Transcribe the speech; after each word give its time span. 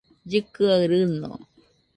llɨkɨaɨ 0.31 0.81
rɨño 0.91 1.29